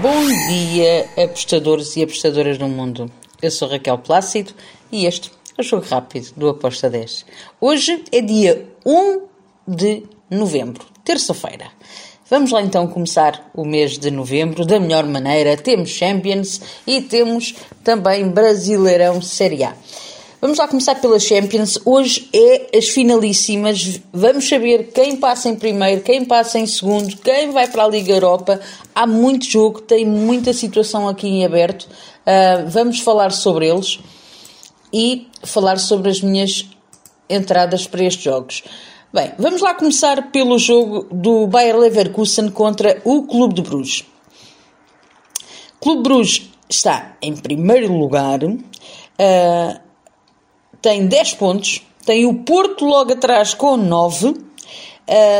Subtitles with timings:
[0.00, 3.12] Bom dia, apostadores e apostadoras no mundo.
[3.42, 4.54] Eu sou Raquel Plácido
[4.90, 7.26] e este é o Jogo Rápido do Aposta 10.
[7.60, 9.20] Hoje é dia 1
[9.68, 11.66] de novembro, terça-feira.
[12.30, 15.58] Vamos lá então começar o mês de novembro da melhor maneira.
[15.58, 17.54] Temos Champions e temos
[17.84, 19.74] também Brasileirão Série A.
[20.42, 21.78] Vamos lá começar pela Champions.
[21.84, 24.00] Hoje é as finalíssimas.
[24.12, 28.12] Vamos saber quem passa em primeiro, quem passa em segundo, quem vai para a Liga
[28.12, 28.60] Europa.
[28.92, 31.84] Há muito jogo, tem muita situação aqui em aberto.
[31.84, 34.00] Uh, vamos falar sobre eles
[34.92, 36.66] e falar sobre as minhas
[37.30, 38.64] entradas para estes jogos.
[39.14, 44.04] Bem, vamos lá começar pelo jogo do Bayer Leverkusen contra o Clube de Bruges.
[45.80, 49.91] Clube Bruges está em primeiro lugar, uh,
[50.82, 54.34] tem 10 pontos, tem o Porto logo atrás com 9, uh,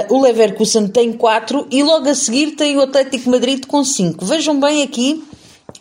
[0.09, 4.25] o Leverkusen tem 4 e logo a seguir tem o Atlético Madrid com 5.
[4.25, 5.23] Vejam bem aqui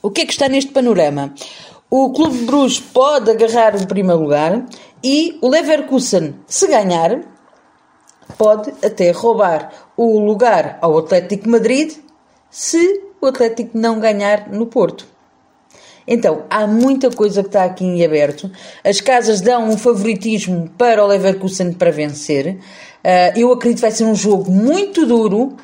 [0.02, 1.34] o que é que está neste panorama.
[1.90, 4.66] O Clube de Bruges pode agarrar o primeiro lugar
[5.04, 7.22] e o Leverkusen, se ganhar,
[8.38, 11.92] pode até roubar o lugar ao Atlético Madrid
[12.50, 15.06] se o Atlético não ganhar no Porto.
[16.14, 18.52] Então, há muita coisa que está aqui em aberto.
[18.84, 22.58] As casas dão um favoritismo para o Leverkusen para vencer.
[22.58, 25.56] Uh, eu acredito que vai ser um jogo muito duro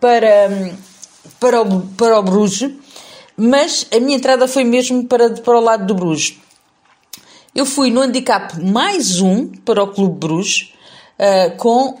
[0.00, 0.50] para,
[1.38, 2.72] para, o, para o Bruges,
[3.36, 6.36] mas a minha entrada foi mesmo para, para o lado do Bruges.
[7.54, 10.74] Eu fui no handicap mais um para o Clube Bruges,
[11.16, 11.96] uh, com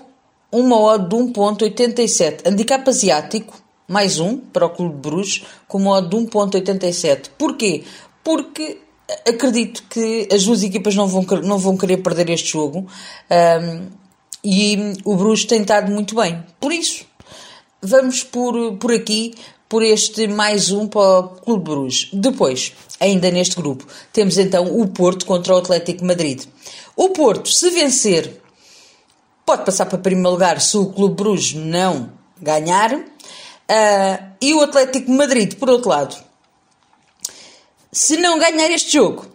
[0.50, 2.48] uma odd de 1.87.
[2.48, 7.30] Handicap asiático, mais um, para o Clube de Bruges, com uma odd de 1.87.
[7.36, 7.84] Porquê?
[8.22, 8.78] Porque
[9.28, 12.86] acredito que as duas equipas não vão, não vão querer perder este jogo
[13.30, 13.86] um,
[14.44, 16.42] e o Bruges tem estado muito bem.
[16.60, 17.04] Por isso,
[17.80, 19.34] vamos por, por aqui,
[19.68, 22.08] por este mais um para o Clube de Bruges.
[22.12, 26.44] Depois, ainda neste grupo, temos então o Porto contra o Atlético Madrid.
[26.96, 28.42] O Porto, se vencer
[29.46, 33.00] pode passar para primeiro lugar se o Clube Bruges não ganhar.
[33.72, 36.14] Uh, e o Atlético Madrid, por outro lado,
[37.90, 39.26] se não ganhar este jogo,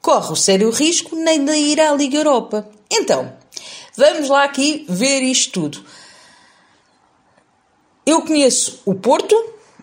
[0.00, 2.68] corre o sério risco nem de ir à Liga Europa.
[2.88, 3.32] Então,
[3.96, 5.84] vamos lá aqui ver isto tudo.
[8.04, 9.34] Eu conheço o Porto,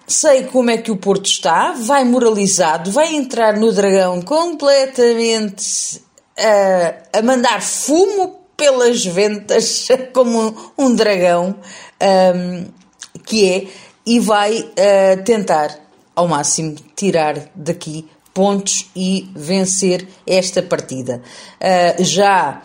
[0.07, 5.97] sei como é que o Porto está, vai moralizado, vai entrar no Dragão completamente
[6.39, 11.59] uh, a mandar fumo pelas ventas como um, dragão
[12.01, 12.82] um,
[13.25, 13.67] que é
[14.05, 15.79] e vai uh, tentar
[16.15, 21.21] ao máximo tirar daqui pontos e vencer esta partida.
[21.61, 22.63] Uh, já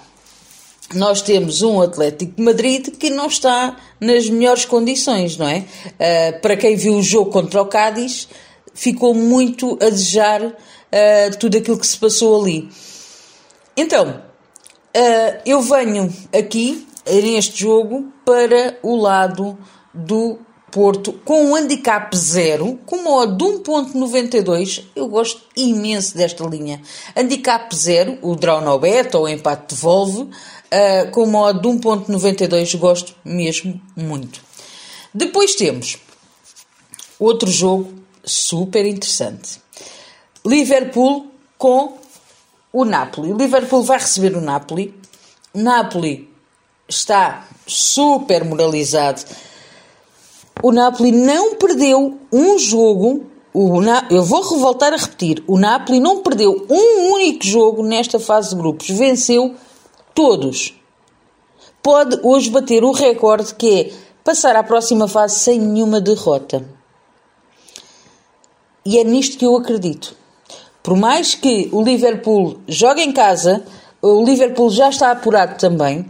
[0.95, 5.59] nós temos um Atlético de Madrid que não está nas melhores condições, não é?
[5.59, 8.29] Uh, para quem viu o jogo contra o Cádiz,
[8.73, 10.55] ficou muito a desejar uh,
[11.39, 12.69] tudo aquilo que se passou ali.
[13.77, 14.27] Então,
[15.47, 19.57] eu venho aqui, neste jogo, para o lado
[19.95, 24.85] do Porto, com um handicap zero, com uma odd de 1.92.
[24.95, 26.81] Eu gosto imenso desta linha.
[27.17, 32.77] Handicap zero, o draw no bet ou empate devolve, uh, com uma odd de 1.92.
[32.77, 34.43] Gosto mesmo muito.
[35.15, 35.99] Depois temos
[37.19, 37.93] outro jogo
[38.25, 39.61] super interessante.
[40.45, 41.99] Liverpool com
[42.73, 43.33] o Napoli.
[43.33, 44.95] O Liverpool vai receber o Napoli.
[45.53, 46.31] O Napoli
[46.89, 49.23] está super moralizado.
[50.63, 53.27] O Napoli não perdeu um jogo.
[53.55, 54.07] Na...
[54.11, 55.43] Eu vou voltar a repetir.
[55.47, 58.89] O Napoli não perdeu um único jogo nesta fase de grupos.
[58.91, 59.55] Venceu
[60.15, 60.75] todos.
[61.83, 63.93] Pode hoje bater o recorde que é
[64.25, 66.65] passar à próxima fase sem nenhuma derrota.
[68.85, 70.17] E é nisto que eu acredito.
[70.83, 73.63] Por mais que o Liverpool jogue em casa,
[74.03, 76.07] o Liverpool já está apurado também.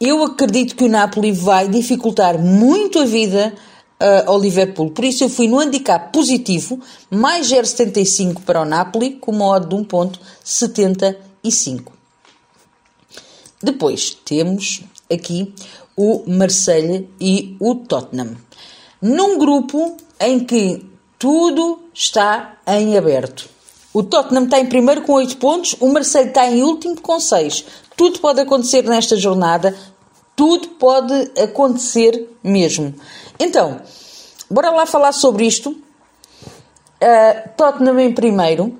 [0.00, 3.54] Eu acredito que o Napoli vai dificultar muito a vida
[4.00, 4.90] uh, ao Liverpool.
[4.90, 9.68] Por isso eu fui no handicap positivo, mais 0,75 para o Napoli, com uma odd
[9.68, 11.92] de 1,75.
[13.62, 15.54] Depois temos aqui
[15.96, 18.36] o Marseille e o Tottenham.
[19.00, 20.84] Num grupo em que
[21.18, 23.48] tudo está em aberto.
[23.92, 27.64] O Tottenham está em primeiro com 8 pontos, o Marseille está em último com 6.
[27.96, 29.74] Tudo pode acontecer nesta jornada,
[30.36, 32.94] tudo pode acontecer mesmo.
[33.40, 33.80] Então,
[34.50, 35.70] bora lá falar sobre isto.
[35.70, 38.78] Uh, Tottenham em primeiro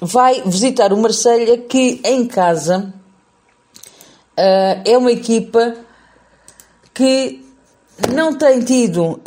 [0.00, 2.92] vai visitar o Marselha que em casa
[4.32, 5.76] uh, é uma equipa
[6.92, 7.43] que
[8.12, 9.20] não tem tido uh,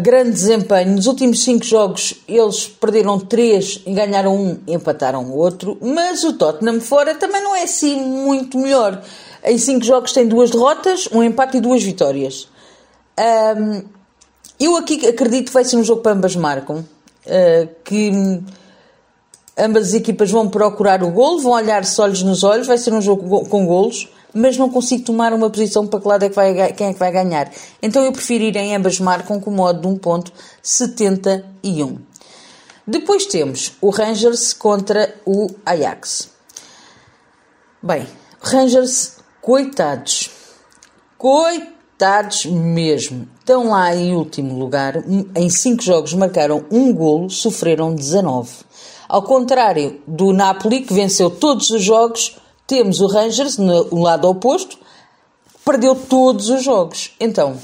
[0.00, 0.94] grande desempenho.
[0.94, 5.76] Nos últimos cinco jogos eles perderam três ganharam um e empataram o outro.
[5.80, 9.02] Mas o Tottenham fora também não é assim muito melhor.
[9.44, 12.48] Em cinco jogos tem duas derrotas, um empate e duas vitórias.
[13.18, 13.82] Um,
[14.58, 16.84] eu aqui acredito que vai ser um jogo para ambas marcam.
[17.26, 18.40] Uh, que
[19.58, 23.00] ambas as equipas vão procurar o golo, vão olhar-se olhos nos olhos, vai ser um
[23.00, 26.72] jogo com golos mas não consigo tomar uma posição para que lado é que vai,
[26.72, 27.50] quem é que vai ganhar.
[27.80, 31.98] Então eu prefiro ir em ambas marcam com modo de 1.71.
[32.86, 36.30] Depois temos o Rangers contra o Ajax.
[37.80, 38.06] Bem,
[38.40, 40.30] Rangers, coitados.
[41.16, 43.28] Coitados mesmo.
[43.38, 45.04] Estão lá em último lugar.
[45.36, 48.50] Em 5 jogos marcaram um golo, sofreram 19.
[49.08, 54.78] Ao contrário do Napoli, que venceu todos os jogos, temos o Rangers no lado oposto,
[55.64, 57.14] perdeu todos os jogos.
[57.20, 57.58] Então,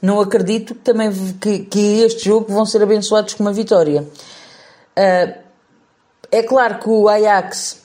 [0.00, 1.10] não acredito também
[1.40, 4.02] que, que este jogo vão ser abençoados com uma vitória.
[4.02, 5.44] Uh,
[6.30, 7.82] é claro que o Ajax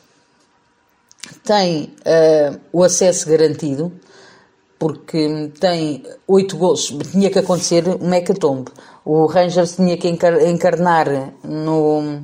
[1.44, 3.92] tem uh, o acesso garantido,
[4.78, 6.94] porque tem oito gols.
[7.12, 8.72] Tinha que acontecer um hecatombe.
[9.06, 11.08] O Rangers tinha que encarnar
[11.44, 12.22] no,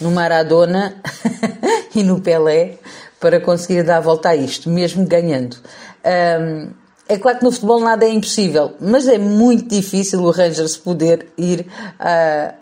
[0.00, 1.00] no Maradona
[1.94, 2.78] e no Pelé
[3.20, 5.56] para conseguir dar a volta a isto, mesmo ganhando.
[6.04, 6.70] Um,
[7.08, 11.28] é claro que no futebol nada é impossível, mas é muito difícil o Rangers poder
[11.38, 12.54] ir uh,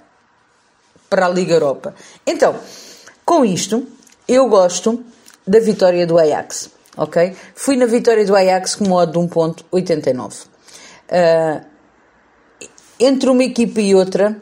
[1.09, 1.95] para a Liga Europa.
[2.27, 2.55] Então,
[3.25, 3.87] com isto,
[4.29, 5.03] eu gosto
[5.47, 7.35] da vitória do Ajax, ok?
[7.55, 10.45] Fui na vitória do Ajax com modo de 1.89.
[10.45, 10.47] Uh,
[11.11, 11.61] ah,
[13.00, 14.41] entre uma equipa e outra,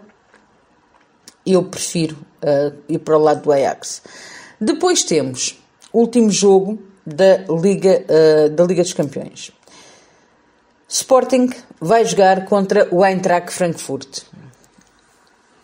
[1.47, 4.03] eu prefiro uh, ir para o lado do Ajax.
[4.61, 5.62] Depois temos
[5.93, 9.53] último jogo da Liga, uh, da Liga dos Campeões.
[10.89, 11.51] Sporting
[11.81, 14.21] vai jogar contra o Eintracht Frankfurt.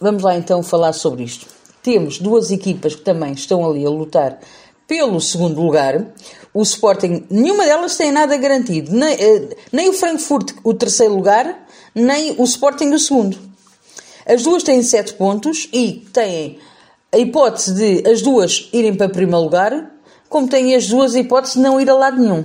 [0.01, 1.47] Vamos lá então falar sobre isto.
[1.83, 4.39] Temos duas equipas que também estão ali a lutar
[4.87, 6.07] pelo segundo lugar.
[6.53, 8.91] O Sporting, nenhuma delas tem nada garantido.
[8.93, 13.39] Nem, uh, nem o Frankfurt o terceiro lugar, nem o Sporting o segundo.
[14.27, 16.59] As duas têm sete pontos e têm
[17.13, 19.98] a hipótese de as duas irem para primeiro lugar
[20.29, 22.45] como têm as duas hipóteses de não ir a lado nenhum.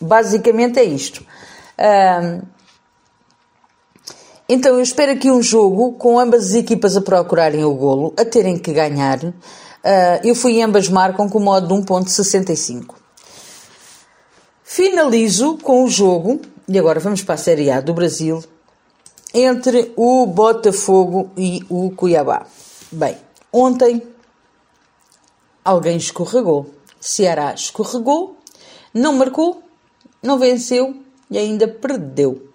[0.00, 1.24] Basicamente é isto.
[4.48, 8.24] então eu espero aqui um jogo com ambas as equipas a procurarem o golo, a
[8.24, 9.22] terem que ganhar.
[9.84, 12.94] Uh, eu fui ambas marcam com o modo de 1.65.
[14.64, 18.42] Finalizo com o jogo, e agora vamos para a Série A do Brasil,
[19.32, 22.46] entre o Botafogo e o Cuiabá.
[22.90, 23.16] Bem,
[23.52, 24.02] ontem
[25.64, 26.74] alguém escorregou.
[27.04, 28.38] Ceará escorregou,
[28.94, 29.62] não marcou,
[30.22, 30.96] não venceu
[31.30, 32.48] e ainda perdeu.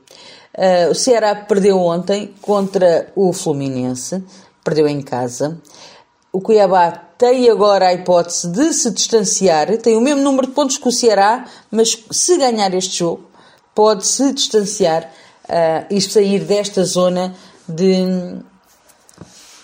[0.58, 4.24] Uh, o Ceará perdeu ontem contra o Fluminense,
[4.64, 5.62] perdeu em casa.
[6.34, 10.80] O Cuiabá tem agora a hipótese de se distanciar, tem o mesmo número de pontos
[10.80, 13.30] que o Ceará, mas se ganhar este jogo,
[13.76, 15.12] pode se distanciar
[15.44, 17.36] uh, e sair desta zona
[17.68, 18.04] de,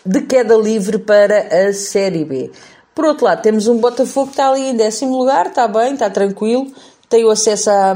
[0.05, 2.51] de queda livre para a Série B.
[2.95, 6.09] Por outro lado, temos um Botafogo que está ali em décimo lugar, está bem, está
[6.09, 6.71] tranquilo,
[7.09, 7.93] tem o acesso à,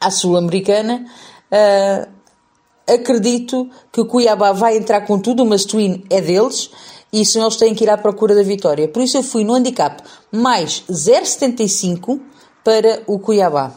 [0.00, 1.06] à Sul-Americana.
[1.52, 2.16] Uh,
[2.92, 6.68] acredito que o Cuiabá vai entrar com tudo, o Mastuíno é deles
[7.12, 8.88] e isso eles têm que ir à procura da vitória.
[8.88, 10.02] Por isso eu fui no handicap
[10.32, 12.20] mais 0,75
[12.64, 13.72] para o Cuiabá.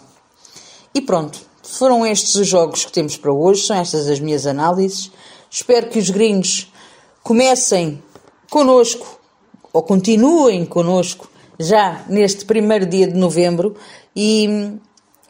[0.92, 5.12] E pronto, foram estes os jogos que temos para hoje, são estas as minhas análises.
[5.52, 6.74] Espero que os gringos
[7.22, 8.02] comecem
[8.50, 9.19] connosco
[9.74, 13.76] ou continuem connosco já neste primeiro dia de novembro
[14.16, 14.74] e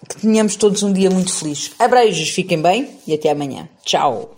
[0.07, 1.71] que tenhamos todos um dia muito feliz.
[1.77, 3.67] Abreijos, fiquem bem e até amanhã.
[3.83, 4.35] Tchau!